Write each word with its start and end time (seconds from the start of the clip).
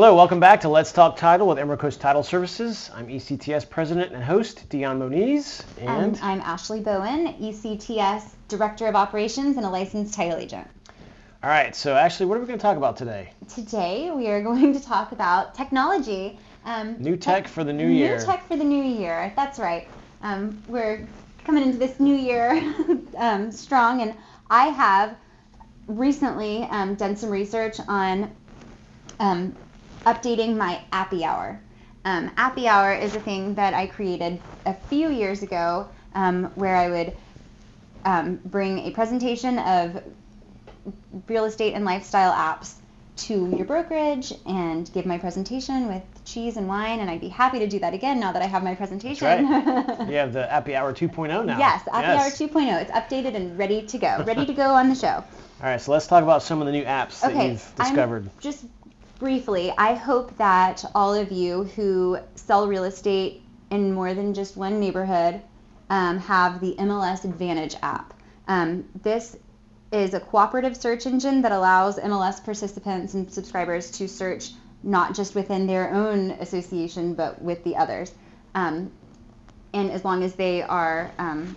Hello, 0.00 0.14
welcome 0.14 0.40
back 0.40 0.62
to 0.62 0.70
Let's 0.70 0.92
Talk 0.92 1.18
Title 1.18 1.46
with 1.46 1.58
Emerald 1.58 1.78
Coast 1.78 2.00
Title 2.00 2.22
Services. 2.22 2.90
I'm 2.94 3.08
ECTS 3.08 3.68
President 3.68 4.14
and 4.14 4.24
host 4.24 4.66
Dion 4.70 4.98
Moniz, 4.98 5.62
and 5.78 5.90
And 5.90 6.18
I'm 6.22 6.40
Ashley 6.40 6.80
Bowen, 6.80 7.34
ECTS 7.34 8.30
Director 8.48 8.86
of 8.86 8.94
Operations 8.94 9.58
and 9.58 9.66
a 9.66 9.68
licensed 9.68 10.14
title 10.14 10.38
agent. 10.38 10.66
all 11.42 11.50
right. 11.50 11.76
So, 11.76 11.94
Ashley, 11.94 12.24
what 12.24 12.38
are 12.38 12.40
we 12.40 12.46
going 12.46 12.58
to 12.58 12.62
talk 12.62 12.78
about 12.78 12.96
today? 12.96 13.34
Today 13.54 14.10
we 14.10 14.28
are 14.28 14.42
going 14.42 14.72
to 14.72 14.80
talk 14.80 15.12
about 15.12 15.54
technology. 15.54 16.38
Um, 16.64 16.96
New 16.98 17.18
tech 17.18 17.46
for 17.46 17.62
the 17.62 17.72
new 17.74 17.86
year. 17.86 18.16
New 18.16 18.24
tech 18.24 18.48
for 18.48 18.56
the 18.56 18.64
new 18.64 18.82
year. 18.82 19.34
That's 19.36 19.58
right. 19.58 19.86
Um, 20.22 20.62
we're 20.66 21.06
coming 21.44 21.62
into 21.62 21.76
this 21.76 22.00
new 22.00 22.16
year 22.16 22.74
um, 23.18 23.52
strong, 23.52 24.00
and 24.00 24.14
I 24.48 24.68
have 24.68 25.14
recently 25.88 26.62
um, 26.70 26.94
done 26.94 27.16
some 27.16 27.28
research 27.28 27.76
on 27.86 28.30
um, 29.18 29.54
updating 30.06 30.56
my 30.56 30.80
Appy 30.92 31.24
Hour. 31.24 31.60
Um, 32.04 32.30
Appy 32.36 32.66
Hour 32.66 32.94
is 32.94 33.14
a 33.14 33.20
thing 33.20 33.54
that 33.54 33.74
I 33.74 33.86
created 33.86 34.40
a 34.66 34.74
few 34.74 35.10
years 35.10 35.42
ago 35.42 35.88
um, 36.14 36.44
where 36.54 36.76
I 36.76 36.88
would 36.88 37.16
um, 38.04 38.40
bring 38.44 38.78
a 38.86 38.90
presentation 38.90 39.58
of 39.58 40.02
real 41.28 41.44
estate 41.44 41.74
and 41.74 41.84
lifestyle 41.84 42.32
apps 42.32 42.74
to 43.16 43.54
your 43.54 43.66
brokerage 43.66 44.32
and 44.46 44.90
give 44.94 45.04
my 45.04 45.18
presentation 45.18 45.88
with 45.88 46.02
cheese 46.24 46.56
and 46.56 46.66
wine, 46.66 47.00
and 47.00 47.10
I'd 47.10 47.20
be 47.20 47.28
happy 47.28 47.58
to 47.58 47.66
do 47.66 47.78
that 47.80 47.92
again 47.92 48.18
now 48.18 48.32
that 48.32 48.40
I 48.40 48.46
have 48.46 48.62
my 48.62 48.74
presentation. 48.74 49.46
You 49.46 50.16
have 50.16 50.32
the 50.32 50.50
Appy 50.50 50.74
Hour 50.74 50.94
2.0 50.94 51.44
now. 51.44 51.58
Yes, 51.58 51.86
Appy 51.92 52.06
Hour 52.06 52.30
2.0. 52.30 52.82
It's 52.82 52.90
updated 52.92 53.34
and 53.34 53.58
ready 53.58 53.82
to 53.82 53.98
go, 53.98 54.24
ready 54.26 54.46
to 54.46 54.54
go 54.54 54.70
on 54.70 54.88
the 54.88 54.94
show. 54.94 55.08
All 55.08 55.24
right. 55.60 55.80
So 55.80 55.92
let's 55.92 56.06
talk 56.06 56.22
about 56.22 56.42
some 56.42 56.60
of 56.60 56.66
the 56.66 56.72
new 56.72 56.84
apps 56.84 57.20
that 57.20 57.34
you've 57.46 57.72
discovered. 57.76 58.22
I'm-. 58.22 58.30
Just 58.40 58.64
briefly, 59.20 59.72
I 59.78 59.94
hope 59.94 60.36
that 60.38 60.84
all 60.94 61.14
of 61.14 61.30
you 61.30 61.64
who 61.76 62.18
sell 62.34 62.66
real 62.66 62.84
estate 62.84 63.42
in 63.70 63.92
more 63.92 64.14
than 64.14 64.34
just 64.34 64.56
one 64.56 64.80
neighborhood 64.80 65.40
um, 65.90 66.18
have 66.18 66.60
the 66.60 66.74
MLS 66.78 67.24
Advantage 67.24 67.76
app. 67.82 68.14
Um, 68.48 68.88
this 69.02 69.36
is 69.92 70.14
a 70.14 70.20
cooperative 70.20 70.76
search 70.76 71.06
engine 71.06 71.42
that 71.42 71.52
allows 71.52 71.98
MLS 71.98 72.42
participants 72.44 73.14
and 73.14 73.30
subscribers 73.30 73.90
to 73.92 74.08
search 74.08 74.50
not 74.82 75.14
just 75.14 75.34
within 75.34 75.66
their 75.66 75.92
own 75.92 76.30
association 76.32 77.14
but 77.14 77.40
with 77.40 77.62
the 77.62 77.76
others. 77.76 78.12
Um, 78.54 78.90
and 79.74 79.90
as 79.90 80.04
long 80.04 80.24
as 80.24 80.34
they 80.34 80.62
are 80.62 81.12
um, 81.18 81.56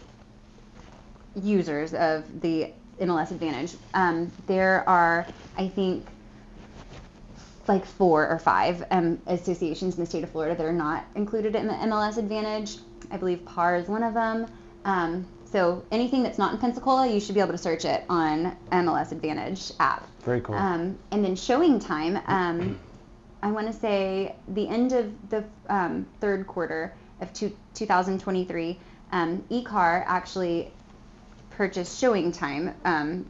users 1.35 1.93
of 1.93 2.41
the 2.41 2.71
MLS 2.99 3.31
Advantage. 3.31 3.75
Um, 3.93 4.31
there 4.47 4.87
are, 4.87 5.25
I 5.57 5.67
think, 5.67 6.05
like 7.67 7.85
four 7.85 8.27
or 8.27 8.39
five 8.39 8.83
um, 8.91 9.21
associations 9.27 9.95
in 9.95 10.01
the 10.01 10.05
state 10.05 10.23
of 10.23 10.29
Florida 10.31 10.55
that 10.55 10.65
are 10.65 10.73
not 10.73 11.05
included 11.15 11.55
in 11.55 11.67
the 11.67 11.73
MLS 11.73 12.17
Advantage. 12.17 12.77
I 13.11 13.17
believe 13.17 13.45
PAR 13.45 13.75
is 13.75 13.87
one 13.87 14.03
of 14.03 14.13
them. 14.13 14.47
Um, 14.85 15.27
so 15.45 15.83
anything 15.91 16.23
that's 16.23 16.37
not 16.37 16.53
in 16.53 16.59
Pensacola, 16.59 17.07
you 17.07 17.19
should 17.19 17.35
be 17.35 17.41
able 17.41 17.51
to 17.51 17.57
search 17.57 17.85
it 17.85 18.03
on 18.09 18.57
MLS 18.71 19.11
Advantage 19.11 19.71
app. 19.79 20.07
Very 20.23 20.41
cool. 20.41 20.55
Um, 20.55 20.97
and 21.11 21.23
then 21.23 21.35
ShowingTime, 21.35 22.27
um, 22.27 22.79
I 23.41 23.51
want 23.51 23.67
to 23.67 23.73
say 23.73 24.35
the 24.47 24.67
end 24.67 24.93
of 24.93 25.11
the 25.29 25.43
um, 25.69 26.07
third 26.19 26.47
quarter 26.47 26.93
of 27.21 27.31
two, 27.33 27.55
2023, 27.75 28.79
um, 29.11 29.43
eCar 29.51 30.03
actually 30.07 30.71
purchased 31.51 32.01
ShowingTime 32.01 32.73
um, 32.83 33.25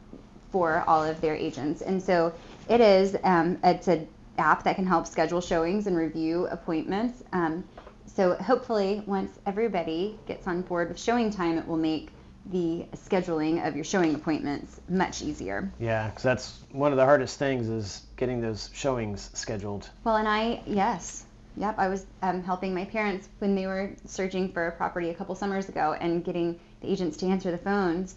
for 0.50 0.82
all 0.86 1.04
of 1.04 1.20
their 1.20 1.34
agents. 1.34 1.82
And 1.82 2.02
so 2.02 2.32
it 2.70 2.80
is, 2.80 3.16
um, 3.22 3.58
it's 3.62 3.88
an 3.88 4.08
app 4.38 4.62
that 4.64 4.76
can 4.76 4.86
help 4.86 5.06
schedule 5.06 5.40
showings 5.40 5.86
and 5.86 5.96
review 5.96 6.46
appointments. 6.46 7.22
Um, 7.32 7.64
so 8.06 8.34
hopefully, 8.34 9.02
once 9.06 9.38
everybody 9.46 10.18
gets 10.26 10.46
on 10.46 10.62
board 10.62 10.88
with 10.88 10.98
ShowingTime, 10.98 11.58
it 11.58 11.66
will 11.66 11.76
make 11.76 12.10
the 12.46 12.84
scheduling 12.94 13.66
of 13.66 13.74
your 13.74 13.84
showing 13.84 14.14
appointments 14.14 14.80
much 14.88 15.22
easier. 15.22 15.72
yeah, 15.78 16.08
because 16.08 16.22
that's 16.22 16.58
one 16.72 16.92
of 16.92 16.98
the 16.98 17.04
hardest 17.04 17.38
things 17.38 17.68
is 17.68 18.02
getting 18.16 18.40
those 18.42 18.68
showings 18.74 19.30
scheduled. 19.32 19.88
Well, 20.04 20.16
and 20.16 20.28
I, 20.28 20.62
yes, 20.66 21.24
yep, 21.56 21.78
I 21.78 21.88
was 21.88 22.04
um, 22.20 22.42
helping 22.42 22.74
my 22.74 22.84
parents 22.84 23.30
when 23.38 23.54
they 23.54 23.66
were 23.66 23.92
searching 24.04 24.52
for 24.52 24.66
a 24.66 24.72
property 24.72 25.08
a 25.08 25.14
couple 25.14 25.34
summers 25.34 25.70
ago 25.70 25.96
and 25.98 26.22
getting 26.22 26.60
the 26.82 26.90
agents 26.92 27.16
to 27.18 27.26
answer 27.26 27.50
the 27.50 27.58
phones 27.58 28.16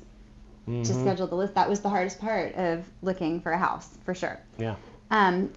to 0.66 0.74
Mhm. 0.74 1.02
schedule 1.02 1.28
the 1.28 1.36
list. 1.36 1.56
That 1.56 1.70
was 1.70 1.80
the 1.80 1.90
hardest 1.90 2.20
part 2.20 2.54
of 2.56 2.86
looking 3.02 3.40
for 3.40 3.54
a 3.54 3.58
house, 3.58 3.98
for 4.04 4.14
sure. 4.14 4.38
Yeah. 4.58 4.76
Um, 5.10 5.50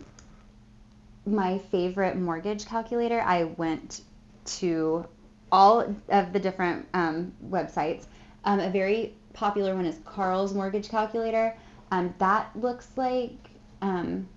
my 1.27 1.59
favorite 1.59 2.17
mortgage 2.17 2.67
calculator, 2.67 3.21
I 3.21 3.45
went 3.45 4.03
to 4.45 5.07
all 5.53 5.95
of 6.09 6.33
the 6.33 6.39
different 6.39 6.87
um, 6.95 7.33
websites. 7.49 8.07
Um, 8.45 8.61
a 8.61 8.71
very 8.71 9.15
popular 9.33 9.75
one 9.75 9.87
is 9.87 9.99
Carl's 10.05 10.55
Mortgage 10.55 10.89
Calculator. 10.89 11.55
Um, 11.91 12.15
that 12.19 12.51
looks 12.55 12.89
like 12.97 13.35
um, 13.83 14.29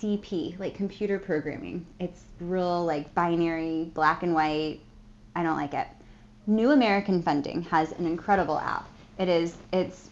CP, 0.00 0.58
like 0.58 0.74
computer 0.74 1.18
programming. 1.18 1.86
It's 1.98 2.24
real 2.40 2.84
like 2.84 3.12
binary, 3.14 3.90
black 3.94 4.22
and 4.22 4.34
white. 4.34 4.80
I 5.36 5.42
don't 5.42 5.56
like 5.56 5.74
it. 5.74 5.88
New 6.46 6.70
American 6.72 7.22
Funding 7.22 7.62
has 7.62 7.92
an 7.92 8.06
incredible 8.06 8.58
app. 8.58 8.88
It 9.18 9.28
is 9.28 9.56
it's 9.72 10.10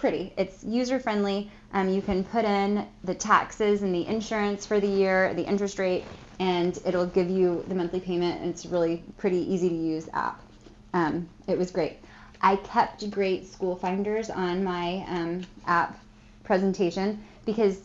pretty. 0.00 0.32
It's 0.38 0.64
user 0.64 0.98
friendly. 0.98 1.50
Um, 1.74 1.90
you 1.90 2.00
can 2.00 2.24
put 2.24 2.46
in 2.46 2.86
the 3.04 3.14
taxes 3.14 3.82
and 3.82 3.94
the 3.94 4.06
insurance 4.06 4.64
for 4.64 4.80
the 4.80 4.88
year, 4.88 5.34
the 5.34 5.44
interest 5.46 5.78
rate, 5.78 6.04
and 6.40 6.76
it'll 6.86 7.06
give 7.06 7.28
you 7.28 7.62
the 7.68 7.74
monthly 7.74 8.00
payment. 8.00 8.40
And 8.40 8.48
it's 8.48 8.64
really 8.64 9.04
pretty 9.18 9.38
easy 9.52 9.68
to 9.68 9.74
use 9.74 10.08
app. 10.14 10.40
Um, 10.94 11.28
it 11.46 11.58
was 11.58 11.70
great. 11.70 11.98
I 12.40 12.56
kept 12.56 13.10
great 13.10 13.46
school 13.46 13.76
finders 13.76 14.30
on 14.30 14.64
my 14.64 15.04
um, 15.06 15.42
app 15.66 16.00
presentation 16.44 17.22
because 17.44 17.78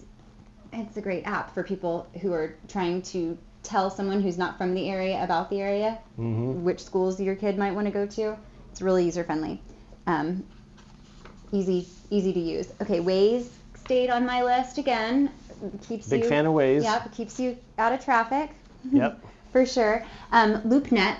it's 0.71 0.95
a 0.95 1.01
great 1.01 1.25
app 1.25 1.53
for 1.53 1.63
people 1.63 2.07
who 2.21 2.31
are 2.31 2.55
trying 2.69 3.01
to 3.01 3.37
tell 3.61 3.89
someone 3.89 4.21
who's 4.21 4.37
not 4.37 4.57
from 4.57 4.73
the 4.73 4.89
area 4.89 5.21
about 5.23 5.49
the 5.49 5.59
area 5.59 5.97
hmm 6.15 6.63
which 6.63 6.83
schools 6.83 7.19
your 7.19 7.35
kid 7.35 7.57
might 7.57 7.73
want 7.73 7.85
to 7.85 7.91
go 7.91 8.05
to. 8.05 8.37
It's 8.71 8.81
really 8.81 9.05
user 9.05 9.23
friendly, 9.23 9.61
um, 10.07 10.43
easy 11.51 11.87
easy 12.09 12.33
to 12.33 12.39
use. 12.39 12.71
Okay, 12.81 12.99
Waze 12.99 13.47
stayed 13.85 14.09
on 14.09 14.25
my 14.25 14.43
list 14.43 14.77
again. 14.77 15.31
Keeps 15.87 16.09
Big 16.09 16.23
you, 16.23 16.29
fan 16.29 16.45
of 16.45 16.53
Waze. 16.53 16.83
Yep, 16.83 17.13
keeps 17.13 17.39
you 17.39 17.57
out 17.77 17.93
of 17.93 18.03
traffic. 18.03 18.51
Yep. 18.91 19.23
For 19.51 19.65
sure. 19.65 20.05
Um, 20.31 20.61
LoopNet. 20.61 21.17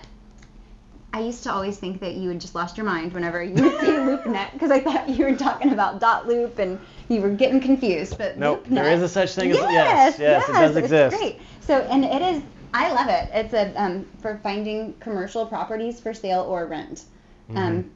I 1.14 1.22
used 1.22 1.44
to 1.44 1.54
always 1.54 1.78
think 1.78 2.02
that 2.02 2.16
you 2.16 2.28
had 2.28 2.42
just 2.42 2.56
lost 2.56 2.76
your 2.76 2.86
mind 2.86 3.14
whenever 3.14 3.42
you 3.42 3.54
would 3.54 3.80
say 3.80 3.88
LoopNet 3.88 4.52
because 4.52 4.70
I 4.70 4.82
thought 4.82 5.08
you 5.08 5.24
were 5.24 5.36
talking 5.36 5.72
about 5.72 6.02
dotloop 6.02 6.60
and 6.60 6.78
you 7.08 7.22
were 7.22 7.30
getting 7.30 7.62
confused. 7.62 8.18
But 8.18 8.38
Nope. 8.38 8.66
LoopNet, 8.66 8.76
There 8.76 8.92
is 8.92 9.02
a 9.02 9.08
such 9.08 9.32
thing 9.32 9.52
as 9.52 9.58
yes, 9.58 10.20
yes, 10.20 10.20
yes, 10.20 10.50
it 10.50 10.52
does 10.52 10.76
it's 10.76 10.86
exist. 10.86 11.18
Great. 11.18 11.40
So 11.62 11.80
and 11.84 12.04
it 12.04 12.22
is. 12.22 12.44
I 12.74 12.92
love 12.92 13.08
it. 13.08 13.30
It's 13.34 13.54
a 13.54 13.74
um, 13.82 14.06
for 14.22 14.38
finding 14.44 14.94
commercial 15.00 15.46
properties 15.46 16.02
for 16.02 16.14
sale 16.14 16.42
or 16.42 16.66
rent. 16.66 17.06
Mm-hmm. 17.50 17.58
Um, 17.58 17.92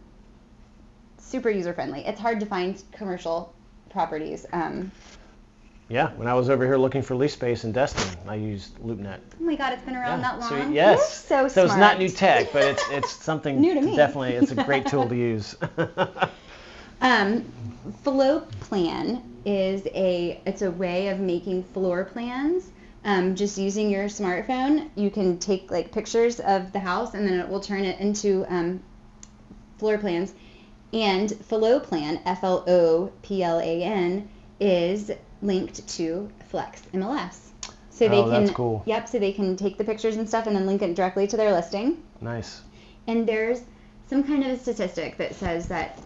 super 1.19 1.49
user 1.49 1.73
friendly. 1.73 2.05
It's 2.05 2.19
hard 2.19 2.39
to 2.39 2.45
find 2.45 2.81
commercial 2.91 3.53
properties. 3.89 4.45
Um, 4.53 4.91
Yeah. 5.89 6.11
When 6.17 6.27
I 6.27 6.33
was 6.35 6.49
over 6.49 6.65
here 6.65 6.77
looking 6.77 7.01
for 7.01 7.15
lease 7.15 7.33
space 7.33 7.63
in 7.63 7.71
Destin, 7.71 8.07
I 8.27 8.35
used 8.35 8.77
LoopNet. 8.79 9.19
oh 9.39 9.43
my 9.43 9.55
God, 9.55 9.73
it's 9.73 9.81
been 9.83 9.95
around 9.95 10.19
Yeah, 10.21 10.37
that 10.37 10.43
so 10.49 10.55
long. 10.57 10.73
yes. 10.73 11.25
You're 11.29 11.49
so 11.49 11.65
it's 11.65 11.75
not 11.75 11.97
new 11.97 12.09
tech, 12.09 12.53
but 12.53 12.63
it's 12.63 12.83
it's 12.91 13.11
something 13.11 13.59
New 13.59 13.73
to 13.73 13.81
me. 13.81 13.95
definitely 13.95 14.33
it's 14.33 14.51
a 14.51 14.63
great 14.63 14.85
tool 14.87 15.07
to 15.09 15.15
use. 15.31 15.55
Um, 17.01 17.45
flow 18.03 18.41
plan 18.59 19.23
is 19.45 19.85
a 19.87 20.41
it's 20.45 20.61
a 20.63 20.69
way 20.71 21.07
of 21.07 21.19
making 21.19 21.63
floor 21.63 22.03
plans. 22.03 22.69
Um, 23.05 23.35
just 23.35 23.57
using 23.57 23.89
your 23.89 24.05
smartphone, 24.05 24.89
you 24.95 25.09
can 25.09 25.37
take 25.39 25.71
like 25.71 25.93
pictures 25.93 26.41
of 26.41 26.73
the 26.73 26.79
house, 26.79 27.13
and 27.13 27.25
then 27.25 27.39
it 27.39 27.47
will 27.47 27.61
turn 27.61 27.85
it 27.85 27.97
into 28.01 28.45
um, 28.49 28.81
floor 29.77 29.97
plans. 29.97 30.33
And 30.93 31.31
Flow 31.45 31.79
Plan, 31.79 32.19
F 32.25 32.43
L 32.43 32.63
O 32.67 33.11
P 33.21 33.43
L 33.43 33.59
A 33.59 33.83
N, 33.83 34.27
is 34.59 35.11
linked 35.41 35.87
to 35.87 36.29
Flex 36.49 36.81
MLS. 36.93 37.49
So 37.91 38.07
they 38.07 38.17
Oh, 38.17 38.23
can, 38.29 38.45
that's 38.45 38.51
cool. 38.55 38.81
Yep. 38.85 39.09
So 39.09 39.19
they 39.19 39.31
can 39.31 39.55
take 39.55 39.77
the 39.77 39.83
pictures 39.83 40.15
and 40.17 40.27
stuff, 40.27 40.47
and 40.47 40.55
then 40.55 40.65
link 40.65 40.81
it 40.81 40.95
directly 40.95 41.27
to 41.27 41.37
their 41.37 41.51
listing. 41.51 42.01
nice. 42.21 42.61
And 43.07 43.27
there's 43.27 43.61
some 44.07 44.23
kind 44.23 44.43
of 44.43 44.51
a 44.51 44.57
statistic 44.57 45.17
that 45.17 45.35
says 45.35 45.67
that 45.67 45.99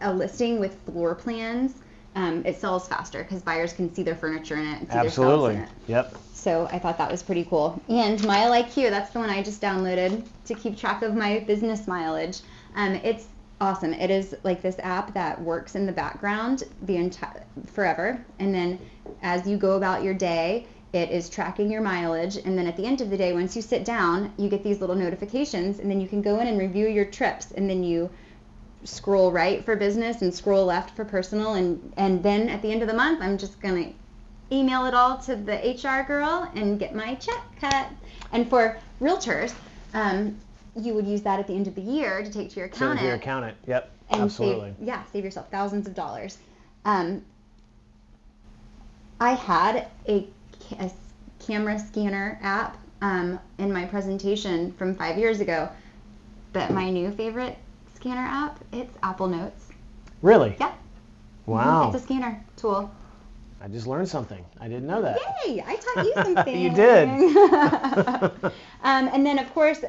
a 0.00 0.12
listing 0.12 0.60
with 0.60 0.74
floor 0.84 1.14
plans, 1.14 1.74
um, 2.14 2.44
it 2.46 2.56
sells 2.56 2.86
faster 2.86 3.22
because 3.24 3.42
buyers 3.42 3.72
can 3.72 3.92
see 3.92 4.02
their 4.02 4.14
furniture 4.14 4.56
in 4.56 4.64
it 4.66 4.80
and 4.80 4.90
see 4.92 4.98
Absolutely. 4.98 5.56
it. 5.56 5.68
Yep. 5.88 6.14
So 6.32 6.68
I 6.70 6.78
thought 6.78 6.98
that 6.98 7.10
was 7.10 7.22
pretty 7.22 7.44
cool. 7.44 7.80
And 7.88 8.18
MileIQ, 8.20 8.90
that's 8.90 9.10
the 9.10 9.18
one 9.18 9.30
I 9.30 9.42
just 9.42 9.60
downloaded 9.60 10.24
to 10.46 10.54
keep 10.54 10.76
track 10.78 11.02
of 11.02 11.14
my 11.14 11.40
business 11.40 11.86
mileage. 11.88 12.40
Um, 12.76 12.92
it's 12.96 13.26
awesome. 13.64 13.92
It 13.94 14.10
is 14.10 14.36
like 14.42 14.60
this 14.62 14.76
app 14.80 15.14
that 15.14 15.40
works 15.40 15.74
in 15.74 15.86
the 15.86 15.92
background 15.92 16.64
the 16.82 16.96
entire 16.96 17.44
forever, 17.66 18.24
and 18.38 18.54
then 18.54 18.78
as 19.22 19.46
you 19.48 19.56
go 19.56 19.72
about 19.76 20.02
your 20.02 20.14
day, 20.14 20.66
It 20.94 21.10
is 21.10 21.28
tracking 21.28 21.72
your 21.72 21.82
mileage, 21.82 22.36
and 22.36 22.56
then 22.56 22.68
at 22.68 22.76
the 22.76 22.84
end 22.84 23.00
of 23.00 23.10
the 23.10 23.16
day, 23.16 23.32
once 23.32 23.56
you 23.56 23.62
sit 23.62 23.84
down, 23.84 24.32
you 24.36 24.48
get 24.48 24.62
these 24.62 24.80
little 24.80 24.94
notifications, 24.94 25.80
and 25.80 25.90
then 25.90 26.00
you 26.00 26.06
can 26.06 26.22
go 26.22 26.38
in 26.38 26.46
and 26.46 26.56
review 26.56 26.86
your 26.86 27.04
trips, 27.04 27.50
and 27.50 27.68
then 27.68 27.82
you 27.82 28.08
scroll 28.84 29.32
right 29.32 29.64
for 29.64 29.74
business 29.74 30.22
and 30.22 30.32
scroll 30.32 30.64
left 30.66 30.94
for 30.94 31.04
personal, 31.04 31.54
and 31.54 31.92
and 31.96 32.22
then 32.22 32.48
at 32.48 32.62
the 32.62 32.70
end 32.70 32.80
of 32.80 32.86
the 32.86 32.94
month, 32.94 33.20
I'm 33.20 33.36
just 33.38 33.60
gonna 33.60 33.90
email 34.52 34.86
it 34.86 34.94
all 34.94 35.18
to 35.18 35.34
the 35.34 35.56
HR 35.56 36.06
girl 36.06 36.48
and 36.54 36.78
get 36.78 36.94
my 36.94 37.16
check 37.16 37.42
cut. 37.60 37.88
And 38.30 38.48
for 38.48 38.78
realtors, 39.00 39.52
um, 39.94 40.38
you 40.76 40.94
would 40.94 41.06
use 41.06 41.22
that 41.22 41.38
at 41.38 41.46
the 41.46 41.54
end 41.54 41.66
of 41.66 41.74
the 41.74 41.80
year 41.80 42.22
to 42.22 42.30
take 42.30 42.50
to 42.50 42.56
your 42.56 42.66
accountant 42.66 43.00
to 43.00 43.06
your 43.06 43.14
accountant. 43.16 43.56
Yep. 43.66 43.90
and 44.10 44.22
Absolutely. 44.22 44.74
save 44.78 44.86
yeah 44.88 45.02
save 45.12 45.24
yourself 45.24 45.50
thousands 45.50 45.86
of 45.86 45.94
dollars. 45.94 46.38
Um, 46.84 47.22
I 49.20 49.32
had 49.32 49.86
a, 50.08 50.26
a 50.78 50.90
camera 51.38 51.78
scanner 51.78 52.38
app 52.42 52.76
um, 53.00 53.38
in 53.58 53.72
my 53.72 53.84
presentation 53.84 54.72
from 54.72 54.94
five 54.94 55.16
years 55.18 55.40
ago, 55.40 55.68
but 56.52 56.70
my 56.70 56.90
new 56.90 57.10
favorite 57.12 57.56
scanner 57.94 58.20
app 58.26 58.58
it's 58.72 58.92
Apple 59.02 59.28
Notes. 59.28 59.68
Really? 60.22 60.56
Yeah, 60.58 60.72
Wow. 61.46 61.88
it's 61.92 62.02
a 62.02 62.04
scanner 62.04 62.42
tool. 62.56 62.90
I 63.60 63.68
just 63.68 63.86
learned 63.86 64.08
something. 64.08 64.44
I 64.60 64.68
didn't 64.68 64.86
know 64.86 65.00
that. 65.00 65.18
Yay! 65.46 65.62
I 65.66 65.76
taught 65.76 66.04
you 66.04 66.12
something. 66.34 66.60
You 66.60 66.70
did. 66.74 67.08
um, 68.82 69.08
and 69.08 69.24
then, 69.24 69.38
of 69.38 69.52
course, 69.54 69.80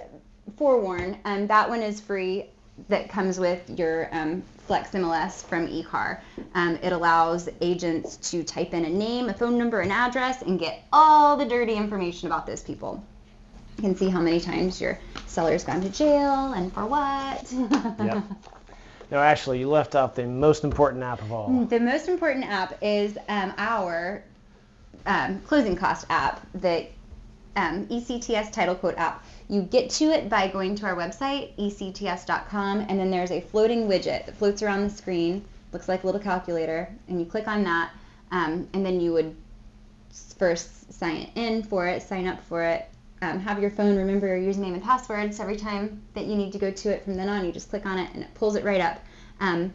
Forewarn. 0.57 1.17
Um, 1.25 1.47
that 1.47 1.69
one 1.69 1.81
is 1.81 1.99
free. 1.99 2.45
That 2.89 3.09
comes 3.09 3.39
with 3.39 3.69
your 3.77 4.09
um, 4.11 4.43
Flex 4.67 4.91
MLS 4.91 5.45
from 5.45 5.67
eCar. 5.67 6.19
Um, 6.55 6.77
it 6.81 6.91
allows 6.91 7.47
agents 7.61 8.17
to 8.31 8.43
type 8.43 8.73
in 8.73 8.85
a 8.85 8.89
name, 8.89 9.29
a 9.29 9.33
phone 9.33 9.57
number, 9.57 9.79
an 9.79 9.91
address, 9.91 10.41
and 10.41 10.59
get 10.59 10.83
all 10.91 11.37
the 11.37 11.45
dirty 11.45 11.73
information 11.73 12.27
about 12.27 12.45
those 12.45 12.61
people. 12.61 13.03
You 13.77 13.83
can 13.83 13.95
see 13.95 14.09
how 14.09 14.19
many 14.19 14.39
times 14.39 14.79
your 14.81 14.99
seller's 15.27 15.63
gone 15.63 15.81
to 15.81 15.89
jail 15.89 16.53
and 16.53 16.71
for 16.73 16.85
what. 16.85 17.51
Yep. 18.05 18.23
No, 19.11 19.19
actually, 19.19 19.59
you 19.59 19.69
left 19.69 19.95
out 19.95 20.15
the 20.15 20.25
most 20.25 20.63
important 20.63 21.03
app 21.03 21.21
of 21.21 21.31
all. 21.31 21.65
The 21.65 21.79
most 21.79 22.07
important 22.07 22.45
app 22.45 22.75
is 22.81 23.17
um, 23.29 23.53
our 23.57 24.23
um, 25.05 25.39
closing 25.41 25.75
cost 25.75 26.07
app, 26.09 26.45
the 26.55 26.87
um, 27.55 27.85
ECTS 27.87 28.51
title 28.51 28.75
quote 28.75 28.97
app. 28.97 29.25
You 29.49 29.61
get 29.61 29.89
to 29.91 30.05
it 30.05 30.29
by 30.29 30.47
going 30.47 30.75
to 30.75 30.85
our 30.85 30.95
website, 30.95 31.55
ects.com, 31.57 32.81
and 32.81 32.99
then 32.99 33.11
there's 33.11 33.31
a 33.31 33.41
floating 33.41 33.87
widget 33.87 34.25
that 34.25 34.35
floats 34.35 34.61
around 34.61 34.83
the 34.83 34.89
screen, 34.89 35.45
looks 35.71 35.87
like 35.87 36.03
a 36.03 36.05
little 36.05 36.21
calculator, 36.21 36.89
and 37.07 37.19
you 37.19 37.25
click 37.25 37.47
on 37.47 37.63
that, 37.63 37.91
um, 38.31 38.67
and 38.73 38.85
then 38.85 38.99
you 38.99 39.13
would 39.13 39.35
first 40.37 40.91
sign 40.93 41.29
in 41.35 41.63
for 41.63 41.87
it, 41.87 42.01
sign 42.01 42.27
up 42.27 42.43
for 42.43 42.63
it, 42.63 42.89
um, 43.21 43.39
have 43.39 43.59
your 43.59 43.71
phone 43.71 43.95
remember 43.95 44.27
your 44.27 44.53
username 44.53 44.73
and 44.73 44.83
passwords 44.83 45.39
every 45.39 45.55
time 45.55 46.01
that 46.13 46.25
you 46.25 46.35
need 46.35 46.51
to 46.51 46.59
go 46.59 46.69
to 46.71 46.89
it 46.89 47.03
from 47.03 47.15
then 47.15 47.29
on. 47.29 47.45
You 47.45 47.51
just 47.51 47.69
click 47.69 47.85
on 47.85 47.97
it 47.97 48.13
and 48.13 48.23
it 48.23 48.33
pulls 48.33 48.55
it 48.55 48.63
right 48.63 48.81
up. 48.81 48.99
Um, 49.39 49.73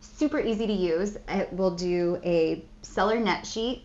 super 0.00 0.40
easy 0.40 0.66
to 0.66 0.72
use. 0.72 1.16
It 1.28 1.52
will 1.52 1.74
do 1.74 2.20
a 2.24 2.64
seller 2.82 3.18
net 3.18 3.46
sheet, 3.46 3.82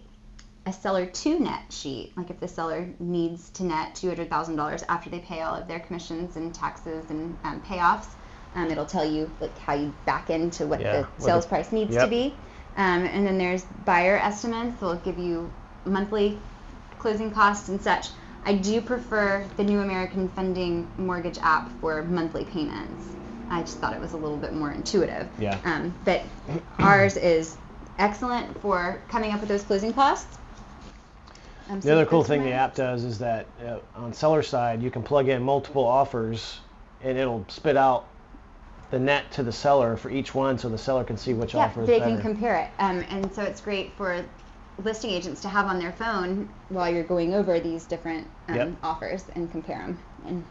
a 0.65 0.73
seller 0.73 1.05
to 1.05 1.39
net 1.39 1.61
sheet, 1.69 2.13
like 2.15 2.29
if 2.29 2.39
the 2.39 2.47
seller 2.47 2.87
needs 2.99 3.49
to 3.51 3.63
net 3.63 3.95
$200,000 3.95 4.83
after 4.87 5.09
they 5.09 5.19
pay 5.19 5.41
all 5.41 5.55
of 5.55 5.67
their 5.67 5.79
commissions 5.79 6.35
and 6.37 6.53
taxes 6.55 7.09
and 7.09 7.37
um, 7.43 7.61
payoffs. 7.61 8.07
Um, 8.55 8.69
it'll 8.69 8.85
tell 8.85 9.03
you 9.03 9.29
like 9.39 9.57
how 9.57 9.73
you 9.73 9.93
back 10.05 10.29
into 10.29 10.65
what 10.67 10.79
Yeah, 10.79 11.01
the 11.01 11.03
what 11.03 11.21
sales 11.21 11.45
the- 11.45 11.49
price 11.49 11.71
needs 11.71 11.95
to 11.95 12.07
be. 12.07 12.37
Um, 12.77 13.03
and 13.05 13.25
then 13.25 13.37
there's 13.37 13.63
buyer 13.63 14.17
estimates. 14.17 14.79
They'll 14.79 14.95
give 14.95 15.17
you 15.17 15.51
monthly 15.85 16.39
closing 16.97 17.31
costs 17.31 17.69
and 17.69 17.81
such. 17.81 18.09
I 18.45 18.53
do 18.55 18.81
prefer 18.81 19.45
the 19.57 19.63
new 19.63 19.79
American 19.79 20.29
Funding 20.29 20.87
mortgage 20.97 21.39
app 21.41 21.71
for 21.79 22.03
monthly 22.03 22.45
payments. 22.45 23.05
I 23.49 23.61
just 23.61 23.77
thought 23.79 23.93
it 23.93 24.01
was 24.01 24.13
a 24.13 24.17
little 24.17 24.37
bit 24.37 24.53
more 24.53 24.71
intuitive. 24.71 25.27
Yeah. 25.39 25.59
Um, 25.65 25.93
but 26.05 26.23
ours 26.79 27.17
is 27.17 27.57
excellent 27.99 28.59
for 28.61 29.01
coming 29.09 29.31
up 29.31 29.39
with 29.39 29.49
those 29.49 29.63
closing 29.63 29.93
costs. 29.93 30.37
So 31.67 31.75
The 31.79 31.91
other 31.93 32.05
cool 32.05 32.23
thing 32.23 32.43
the 32.43 32.51
app 32.51 32.75
does 32.75 33.03
is 33.03 33.19
that 33.19 33.47
uh, 33.65 33.79
on 33.95 34.13
seller 34.13 34.43
side, 34.43 34.81
you 34.81 34.91
can 34.91 35.01
plug 35.03 35.29
in 35.29 35.41
multiple 35.41 35.85
offers, 35.85 36.59
and 37.01 37.17
it'll 37.17 37.45
spit 37.47 37.77
out 37.77 38.05
the 38.91 38.99
net 38.99 39.31
to 39.31 39.43
the 39.43 39.51
seller 39.51 39.95
for 39.95 40.09
each 40.11 40.35
one, 40.35 40.57
so 40.57 40.69
the 40.69 40.77
seller 40.77 41.03
can 41.03 41.17
see 41.17 41.33
which 41.33 41.55
Yeah, 41.55 41.65
offer 41.65 41.81
is 41.81 41.87
they 41.87 41.99
better. 41.99 42.11
can 42.15 42.21
compare 42.21 42.57
it. 42.57 42.69
Um, 42.79 43.03
and 43.09 43.33
so 43.33 43.43
it's 43.43 43.61
great 43.61 43.91
for 43.97 44.23
listing 44.83 45.09
agents 45.11 45.41
to 45.41 45.47
have 45.49 45.65
on 45.67 45.79
their 45.79 45.91
phone 45.93 46.49
while 46.69 46.91
you're 46.93 47.03
going 47.03 47.33
over 47.33 47.59
these 47.59 47.85
different 47.85 48.27
um, 48.49 48.55
Yep. 48.55 48.71
offers 48.83 49.23
and 49.35 49.49
compare 49.51 49.79
them. 49.79 49.99
And 50.25 50.43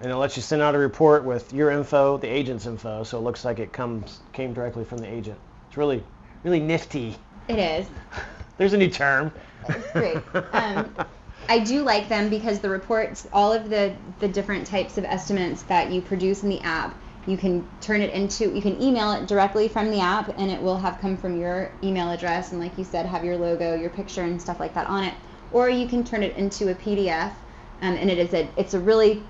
and 0.00 0.12
it 0.12 0.16
lets 0.16 0.36
you 0.36 0.42
send 0.42 0.62
out 0.62 0.76
a 0.76 0.78
report 0.78 1.24
with 1.24 1.52
your 1.52 1.72
info, 1.72 2.18
the 2.18 2.28
agent's 2.28 2.66
info, 2.66 3.02
so 3.02 3.18
it 3.18 3.22
looks 3.22 3.44
like 3.44 3.58
it 3.58 3.72
comes 3.72 4.20
came 4.32 4.52
directly 4.54 4.84
from 4.84 4.98
the 4.98 5.12
agent. 5.12 5.38
It's 5.66 5.76
really, 5.76 6.04
really 6.44 6.60
nifty. 6.60 7.16
it 7.48 7.58
is. 7.58 7.88
There's 8.58 8.72
a 8.74 8.76
new 8.76 8.90
term. 8.90 9.32
Great. 9.92 10.18
Um, 10.52 10.94
I 11.48 11.60
do 11.60 11.82
like 11.82 12.08
them 12.08 12.28
because 12.28 12.58
the 12.58 12.68
reports, 12.68 13.26
all 13.32 13.52
of 13.52 13.70
the, 13.70 13.94
the 14.20 14.28
different 14.28 14.66
types 14.66 14.98
of 14.98 15.04
estimates 15.04 15.62
that 15.62 15.90
you 15.90 16.02
produce 16.02 16.42
in 16.42 16.50
the 16.50 16.60
app, 16.60 16.94
you 17.26 17.36
can 17.36 17.66
turn 17.80 18.00
it 18.00 18.12
into, 18.12 18.50
you 18.54 18.60
can 18.60 18.80
email 18.82 19.12
it 19.12 19.26
directly 19.26 19.68
from 19.68 19.90
the 19.90 20.00
app 20.00 20.28
and 20.38 20.50
it 20.50 20.60
will 20.60 20.76
have 20.78 20.98
come 21.00 21.16
from 21.16 21.38
your 21.40 21.70
email 21.82 22.10
address 22.10 22.52
and 22.52 22.60
like 22.60 22.76
you 22.76 22.84
said, 22.84 23.06
have 23.06 23.24
your 23.24 23.36
logo, 23.36 23.74
your 23.74 23.90
picture 23.90 24.22
and 24.22 24.40
stuff 24.40 24.60
like 24.60 24.74
that 24.74 24.86
on 24.88 25.04
it. 25.04 25.14
Or 25.52 25.70
you 25.70 25.86
can 25.86 26.04
turn 26.04 26.22
it 26.22 26.36
into 26.36 26.70
a 26.70 26.74
PDF 26.74 27.32
um, 27.80 27.94
and 27.96 28.10
it 28.10 28.18
is 28.18 28.34
a, 28.34 28.48
it's 28.56 28.74
a 28.74 28.80
really 28.80 29.22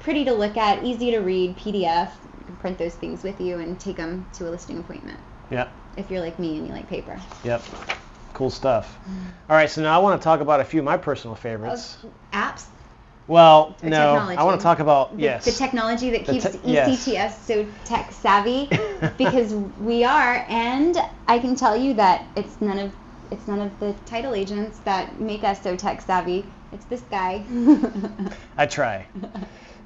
pretty 0.00 0.24
to 0.24 0.32
look 0.32 0.56
at, 0.56 0.82
easy 0.82 1.10
to 1.10 1.18
read 1.18 1.56
PDF. 1.56 2.10
You 2.38 2.44
can 2.46 2.56
print 2.56 2.78
those 2.78 2.94
things 2.94 3.22
with 3.22 3.40
you 3.40 3.58
and 3.58 3.78
take 3.78 3.96
them 3.96 4.26
to 4.34 4.48
a 4.48 4.50
listing 4.50 4.78
appointment 4.78 5.20
Yep. 5.50 5.72
if 5.96 6.10
you're 6.10 6.20
like 6.20 6.38
me 6.38 6.56
and 6.56 6.66
you 6.66 6.72
like 6.72 6.88
paper. 6.88 7.20
Yep. 7.44 7.62
Cool 8.40 8.48
stuff. 8.48 8.98
All 9.50 9.54
right, 9.54 9.68
so 9.68 9.82
now 9.82 9.94
I 9.94 10.02
want 10.02 10.18
to 10.18 10.24
talk 10.24 10.40
about 10.40 10.60
a 10.60 10.64
few 10.64 10.80
of 10.80 10.84
my 10.86 10.96
personal 10.96 11.34
favorites. 11.36 11.98
Apps, 12.32 12.64
Well, 13.26 13.76
Or 13.82 13.88
no, 13.90 14.14
I 14.16 14.42
want 14.44 14.58
to 14.58 14.62
talk 14.62 14.78
about 14.78 15.14
the, 15.14 15.24
yes. 15.24 15.44
the 15.44 15.52
technology 15.52 16.08
that 16.08 16.24
keeps 16.24 16.50
te- 16.50 16.58
yes. 16.64 17.06
ECTS 17.06 17.44
so 17.44 17.66
tech 17.84 18.10
savvy 18.12 18.70
because 19.18 19.52
we 19.78 20.04
are 20.04 20.46
and 20.48 20.96
I 21.28 21.38
can 21.38 21.54
tell 21.54 21.76
you 21.76 21.92
that 21.94 22.28
it's 22.34 22.62
none 22.62 22.78
of 22.78 22.94
it's 23.30 23.46
none 23.46 23.60
of 23.60 23.78
the 23.78 23.92
title 24.06 24.32
agents 24.32 24.78
that 24.86 25.20
make 25.20 25.44
us 25.44 25.62
so 25.62 25.76
tech 25.76 26.00
savvy. 26.00 26.46
It's 26.72 26.86
this 26.86 27.02
guy. 27.02 27.44
I 28.56 28.64
try. 28.64 29.06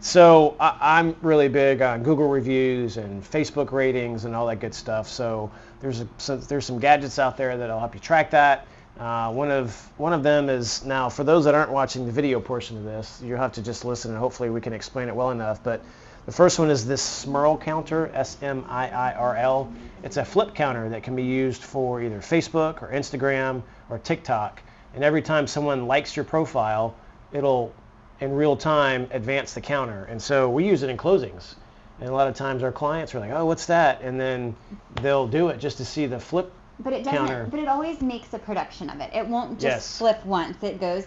So 0.05 0.55
I, 0.61 0.99
I'm 0.99 1.17
really 1.23 1.49
big 1.49 1.81
on 1.81 2.03
Google 2.03 2.29
reviews 2.29 2.99
and 2.99 3.25
Facebook 3.25 3.73
ratings 3.73 4.27
and 4.27 4.37
all 4.37 4.47
that 4.49 4.61
good 4.61 4.75
stuff. 4.75 5.09
So 5.09 5.51
there's 5.81 6.03
a, 6.03 6.09
so 6.19 6.37
there's 6.37 6.67
some 6.67 6.79
gadgets 6.79 7.19
out 7.19 7.39
there 7.39 7.57
that'll 7.57 7.79
help 7.79 7.95
you 7.95 8.01
track 8.01 8.31
that. 8.33 8.67
Uh, 9.01 9.33
one 9.33 9.51
of 9.51 9.75
one 9.97 10.13
of 10.13 10.23
them 10.23 10.51
is 10.51 10.85
now 10.85 11.09
for 11.09 11.25
those 11.25 11.47
that 11.47 11.55
aren't 11.55 11.71
watching 11.71 12.05
the 12.05 12.13
video 12.13 12.39
portion 12.39 12.77
of 12.77 12.85
this, 12.85 13.23
you'll 13.25 13.39
have 13.39 13.53
to 13.53 13.63
just 13.63 13.87
listen 13.87 14.11
and 14.11 14.21
hopefully 14.21 14.51
we 14.51 14.61
can 14.61 14.75
explain 14.75 15.09
it 15.09 15.17
well 15.17 15.31
enough. 15.31 15.65
But 15.65 15.83
the 16.27 16.33
first 16.33 16.59
one 16.59 16.69
is 16.69 16.87
this 16.87 17.25
Smiirl 17.25 17.63
counter, 17.63 18.11
S-M-I-I-R-L. 18.13 19.73
It's 20.03 20.19
a 20.19 20.25
flip 20.25 20.55
counter 20.55 20.91
that 20.91 21.03
can 21.03 21.17
be 21.17 21.25
used 21.25 21.63
for 21.63 22.03
either 22.03 22.19
Facebook 22.19 22.83
or 22.83 22.93
Instagram 22.93 23.63
or 23.89 23.99
TikTok. 23.99 24.63
And 24.95 25.03
every 25.03 25.23
time 25.23 25.47
someone 25.47 25.87
likes 25.87 26.15
your 26.15 26.27
profile, 26.27 26.95
it'll 27.33 27.73
in 28.21 28.33
real 28.33 28.57
time 28.57 29.09
advance 29.11 29.55
the 29.55 29.61
counter. 29.61 30.05
And 30.05 30.21
so 30.21 30.49
we 30.49 30.67
use 30.67 30.83
it 30.83 30.91
in 30.91 30.97
closings. 30.97 31.55
And 32.01 32.09
a 32.09 32.13
lot 32.13 32.29
of 32.29 32.35
times 32.35 32.63
our 32.63 32.73
clients 32.73 33.15
are 33.15 33.21
like, 33.21 33.31
oh, 33.31 33.45
what's 33.47 33.67
that? 33.67 34.01
And 34.03 34.21
then 34.21 34.55
they'll 35.01 35.27
do 35.29 35.49
it 35.49 35.59
just 35.59 35.77
to 35.79 35.85
see 35.85 36.07
the 36.07 36.19
flip. 36.19 36.53
but 36.81 36.93
it 36.93 37.05
doesn't 37.05 37.19
Counter. 37.19 37.47
but 37.51 37.61
it 37.61 37.69
always 37.69 38.01
makes 38.01 38.35
a 38.35 38.39
production 38.39 38.91
of 38.91 39.01
it. 39.01 39.11
It 39.15 39.27
won't 39.27 39.53
just 39.53 39.63
Yes. 39.63 39.99
flip 39.99 40.25
once. 40.27 40.63
It 40.63 40.81
goes 40.81 41.07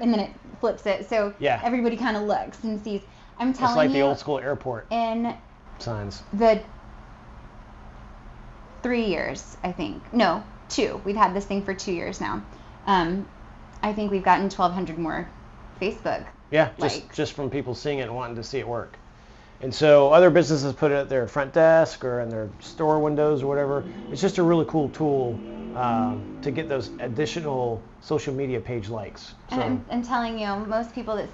and 0.00 0.12
then 0.12 0.20
it 0.20 0.30
flips 0.60 0.84
it. 0.86 1.08
So 1.08 1.32
Yeah. 1.38 1.60
everybody 1.64 1.96
kind 1.96 2.16
of 2.16 2.24
looks 2.24 2.62
and 2.64 2.82
sees. 2.82 3.00
I'm 3.38 3.52
telling 3.52 3.70
It's 3.72 3.76
like 3.76 3.88
you 3.90 3.94
the 3.94 4.02
old 4.02 4.18
school 4.18 4.38
airport 4.38 4.86
in 4.90 5.34
signs. 5.78 6.22
the 6.34 6.60
three 8.82 9.04
years, 9.06 9.56
I 9.64 9.72
think. 9.72 10.12
No, 10.12 10.42
two. 10.68 11.00
We've 11.04 11.16
had 11.16 11.34
this 11.34 11.44
thing 11.44 11.62
for 11.62 11.74
two 11.74 11.92
years 11.92 12.20
now. 12.20 12.42
Um, 12.86 13.26
I 13.82 13.92
think 13.92 14.10
we've 14.10 14.22
gotten 14.22 14.44
1,200 14.44 14.98
more 14.98 15.28
Facebook. 15.80 16.26
Yeah, 16.50 16.70
just 16.78 17.02
Likes. 17.02 17.16
just 17.16 17.32
from 17.32 17.50
people 17.50 17.74
seeing 17.74 17.98
it 17.98 18.02
and 18.02 18.14
wanting 18.14 18.36
to 18.36 18.42
see 18.44 18.58
it 18.58 18.68
work. 18.68 18.98
And 19.60 19.74
so 19.74 20.12
other 20.12 20.30
businesses 20.30 20.72
put 20.74 20.92
it 20.92 20.94
at 20.94 21.08
their 21.08 21.26
front 21.26 21.52
desk 21.52 22.04
or 22.04 22.20
in 22.20 22.28
their 22.28 22.50
store 22.60 22.98
windows 23.00 23.42
or 23.42 23.46
whatever. 23.46 23.86
It's 24.10 24.20
just 24.20 24.38
a 24.38 24.42
really 24.42 24.66
cool 24.66 24.88
tool 24.90 25.40
um, 25.74 26.24
to 26.42 26.50
get 26.50 26.68
those 26.68 26.90
additional 27.00 27.82
social 28.00 28.34
media 28.34 28.60
page 28.60 28.88
likes. 28.88 29.34
So 29.48 29.56
And 29.56 29.62
I'm, 29.62 29.84
I'm 29.90 30.02
telling 30.02 30.38
you, 30.38 30.54
most 30.66 30.94
people 30.94 31.16
that 31.16 31.28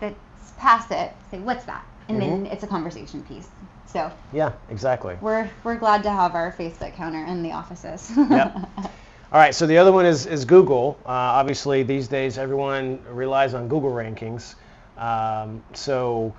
that 0.00 0.14
pass 0.56 0.90
it 0.90 1.12
say, 1.30 1.38
"What's 1.40 1.64
that?" 1.64 1.84
And 2.08 2.20
then 2.20 2.42
Mm-hmm. 2.42 2.46
it's 2.46 2.62
a 2.62 2.66
conversation 2.66 3.22
piece. 3.22 3.48
So 3.86 4.10
yeah, 4.32 4.52
exactly. 4.68 5.16
we're 5.20 5.50
we're 5.64 5.76
glad 5.76 6.02
to 6.04 6.10
have 6.10 6.34
our 6.34 6.52
Facebook 6.52 6.94
counter 6.94 7.24
in 7.24 7.42
the 7.42 7.52
offices. 7.52 8.12
Yep. 8.30 8.56
All 9.32 9.38
right, 9.38 9.54
so 9.54 9.64
the 9.64 9.78
other 9.78 9.92
one 9.92 10.06
is, 10.06 10.26
is 10.26 10.44
Google. 10.44 10.98
Uh, 11.06 11.10
obviously, 11.10 11.84
these 11.84 12.08
days 12.08 12.36
everyone 12.36 12.98
relies 13.08 13.54
on 13.54 13.68
Google 13.68 13.92
rankings. 13.92 14.56
Um, 14.98 15.62
so 15.72 16.34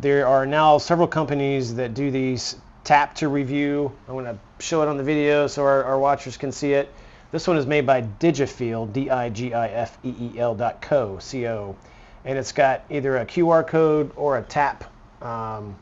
there 0.00 0.26
are 0.26 0.44
now 0.44 0.78
several 0.78 1.06
companies 1.06 1.72
that 1.76 1.94
do 1.94 2.10
these 2.10 2.56
tap 2.82 3.14
to 3.14 3.28
review. 3.28 3.92
I'm 4.08 4.14
going 4.14 4.24
to 4.24 4.36
show 4.58 4.82
it 4.82 4.88
on 4.88 4.96
the 4.96 5.04
video 5.04 5.46
so 5.46 5.62
our, 5.62 5.84
our 5.84 6.00
watchers 6.00 6.36
can 6.36 6.50
see 6.50 6.72
it. 6.72 6.92
This 7.30 7.46
one 7.46 7.56
is 7.56 7.64
made 7.64 7.86
by 7.86 8.02
Digifeel, 8.02 8.92
D-I-G-I-F-E-E-L 8.92 10.54
dot 10.56 10.82
co, 10.82 11.20
C-O. 11.20 11.76
And 12.24 12.36
it's 12.36 12.50
got 12.50 12.82
either 12.90 13.18
a 13.18 13.24
QR 13.24 13.64
code 13.64 14.10
or 14.16 14.38
a 14.38 14.42
tap, 14.42 14.92
um, 15.22 15.76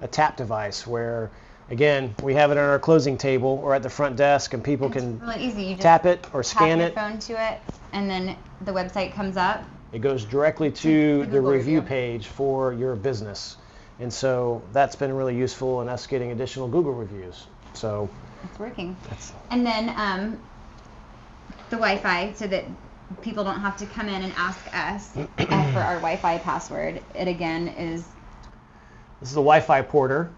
a 0.00 0.08
tap 0.08 0.38
device 0.38 0.86
where, 0.86 1.30
again, 1.70 2.14
we 2.22 2.34
have 2.34 2.50
it 2.50 2.58
on 2.58 2.64
our 2.64 2.78
closing 2.78 3.16
table 3.16 3.60
or 3.62 3.74
at 3.74 3.82
the 3.82 3.90
front 3.90 4.16
desk 4.16 4.54
and 4.54 4.62
people 4.62 4.86
It's 4.88 4.96
can 4.96 5.18
really 5.20 5.44
easy. 5.44 5.62
You 5.62 5.70
just 5.70 5.82
tap 5.82 6.06
it 6.06 6.26
or 6.32 6.42
tap 6.42 6.56
scan 6.56 6.78
your 6.78 6.88
it. 6.88 6.94
phone 6.94 7.18
to 7.18 7.52
it, 7.52 7.60
and 7.92 8.08
then 8.08 8.36
the 8.62 8.72
website 8.72 9.12
comes 9.14 9.36
up. 9.36 9.64
It 9.92 10.00
goes 10.00 10.24
directly 10.24 10.70
to 10.70 11.24
The 11.26 11.40
review 11.40 11.82
page 11.82 12.26
for 12.26 12.72
your 12.72 12.94
business. 12.94 13.56
And 14.00 14.12
so 14.12 14.62
that's 14.72 14.94
been 14.94 15.12
really 15.12 15.36
useful 15.36 15.80
in 15.82 15.88
us 15.88 16.06
getting 16.06 16.30
additional 16.30 16.68
Google 16.68 16.92
reviews. 16.92 17.46
So 17.72 18.08
It's 18.44 18.58
working. 18.58 18.96
And 19.50 19.66
then 19.66 19.88
um, 19.96 20.38
the 21.70 21.76
Wi-Fi, 21.76 22.32
so 22.34 22.46
that 22.46 22.64
people 23.22 23.44
don't 23.44 23.60
have 23.60 23.76
to 23.78 23.86
come 23.86 24.08
in 24.08 24.22
and 24.22 24.32
ask 24.36 24.58
us 24.72 25.12
for 25.72 25.80
our 25.80 25.96
Wi-Fi 25.96 26.38
password. 26.38 27.02
It 27.14 27.28
again 27.28 27.68
is 27.68 28.04
This 29.20 29.30
is 29.30 29.34
the 29.34 29.40
Wi-Fi 29.40 29.82
porter, 29.82 30.30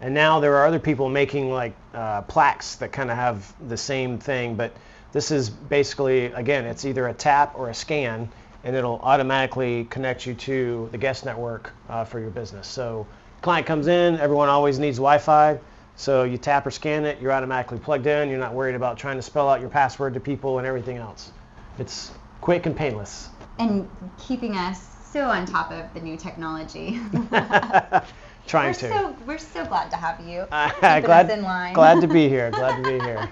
and 0.00 0.12
now 0.12 0.40
there 0.40 0.54
are 0.56 0.66
other 0.66 0.78
people 0.78 1.08
making 1.08 1.50
like 1.50 1.74
uh, 1.94 2.22
plaques 2.22 2.76
that 2.76 2.92
kind 2.92 3.10
of 3.10 3.16
have 3.16 3.52
the 3.68 3.76
same 3.76 4.18
thing, 4.18 4.54
but 4.54 4.72
this 5.12 5.30
is 5.30 5.48
basically 5.48 6.26
again, 6.26 6.64
it's 6.64 6.84
either 6.84 7.08
a 7.08 7.14
tap 7.14 7.54
or 7.56 7.70
a 7.70 7.74
scan, 7.74 8.28
and 8.64 8.76
it'll 8.76 9.00
automatically 9.00 9.84
connect 9.84 10.26
you 10.26 10.34
to 10.34 10.88
the 10.92 10.98
guest 10.98 11.24
network 11.24 11.72
uh, 11.88 12.04
for 12.04 12.20
your 12.20 12.30
business. 12.30 12.66
So 12.66 13.06
client 13.40 13.66
comes 13.66 13.86
in, 13.86 14.18
everyone 14.18 14.48
always 14.48 14.78
needs 14.78 14.98
Wi-Fi, 14.98 15.58
so 15.96 16.24
you 16.24 16.36
tap 16.36 16.66
or 16.66 16.70
scan 16.70 17.06
it, 17.06 17.20
you're 17.20 17.32
automatically 17.32 17.78
plugged 17.78 18.06
in. 18.06 18.28
You're 18.28 18.38
not 18.38 18.52
worried 18.52 18.74
about 18.74 18.98
trying 18.98 19.16
to 19.16 19.22
spell 19.22 19.48
out 19.48 19.60
your 19.60 19.70
password 19.70 20.12
to 20.14 20.20
people 20.20 20.58
and 20.58 20.66
everything 20.66 20.98
else. 20.98 21.32
It's 21.78 22.10
quick 22.42 22.66
and 22.66 22.76
painless. 22.76 23.30
and 23.58 23.88
keeping 24.18 24.56
us 24.56 24.86
so 25.10 25.22
on 25.22 25.46
top 25.46 25.70
of 25.70 25.92
the 25.94 26.00
new 26.00 26.18
technology. 26.18 27.00
Trying 28.46 28.68
we're 28.68 28.74
to. 28.74 28.88
so 28.88 29.16
we're 29.26 29.38
so 29.38 29.64
glad 29.66 29.90
to 29.90 29.96
have 29.96 30.20
you. 30.26 30.46
Uh, 30.52 31.00
glad, 31.00 31.30
in 31.30 31.42
line. 31.42 31.74
glad 31.74 32.00
to 32.00 32.06
be 32.06 32.28
here. 32.34 32.50
Glad 32.50 32.82
to 32.82 32.82
be 32.82 33.04
here. 33.04 33.30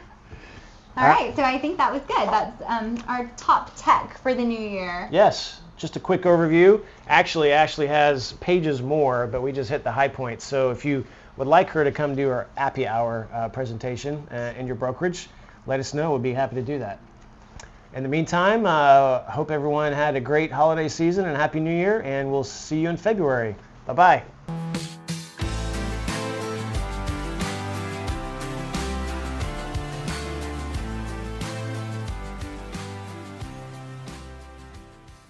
All 0.96 1.08
right, 1.08 1.34
so 1.34 1.42
I 1.42 1.58
think 1.58 1.76
that 1.78 1.92
was 1.92 2.02
good. 2.02 2.28
That's 2.28 2.62
um, 2.66 3.02
our 3.08 3.28
top 3.36 3.72
tech 3.76 4.16
for 4.18 4.32
the 4.32 4.44
new 4.44 4.58
year. 4.58 5.08
Yes, 5.10 5.60
just 5.76 5.96
a 5.96 6.00
quick 6.00 6.22
overview. 6.22 6.80
Actually, 7.08 7.50
Ashley 7.50 7.88
has 7.88 8.34
pages 8.34 8.80
more, 8.80 9.26
but 9.26 9.42
we 9.42 9.50
just 9.50 9.68
hit 9.68 9.82
the 9.82 9.90
high 9.90 10.06
points. 10.08 10.44
So 10.44 10.70
if 10.70 10.84
you 10.84 11.04
would 11.36 11.48
like 11.48 11.68
her 11.70 11.82
to 11.82 11.90
come 11.90 12.14
do 12.14 12.30
our 12.30 12.46
Appy 12.56 12.86
Hour 12.86 13.28
uh, 13.32 13.48
presentation 13.48 14.26
uh, 14.30 14.54
in 14.56 14.68
your 14.68 14.76
brokerage, 14.76 15.28
let 15.66 15.80
us 15.80 15.94
know. 15.94 16.12
We'd 16.12 16.22
be 16.22 16.32
happy 16.32 16.54
to 16.56 16.62
do 16.62 16.78
that. 16.78 17.00
In 17.94 18.02
the 18.02 18.08
meantime, 18.08 18.66
uh, 18.66 19.20
hope 19.20 19.50
everyone 19.50 19.92
had 19.92 20.16
a 20.16 20.20
great 20.20 20.50
holiday 20.52 20.88
season 20.88 21.26
and 21.26 21.36
Happy 21.36 21.60
New 21.60 21.74
Year, 21.74 22.02
and 22.02 22.30
we'll 22.30 22.44
see 22.44 22.80
you 22.80 22.88
in 22.88 22.96
February. 22.96 23.54
Bye-bye. 23.86 24.22